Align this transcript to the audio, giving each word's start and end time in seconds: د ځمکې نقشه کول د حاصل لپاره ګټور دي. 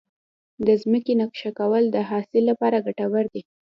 د 0.65 0.67
ځمکې 0.81 1.13
نقشه 1.21 1.51
کول 1.59 1.83
د 1.91 1.97
حاصل 2.09 2.43
لپاره 2.49 2.83
ګټور 2.85 3.25
دي. 3.33 3.41